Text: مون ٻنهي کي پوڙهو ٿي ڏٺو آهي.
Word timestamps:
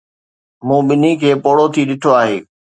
مون 0.67 0.81
ٻنهي 0.87 1.11
کي 1.21 1.29
پوڙهو 1.43 1.65
ٿي 1.73 1.81
ڏٺو 1.89 2.09
آهي. 2.21 2.37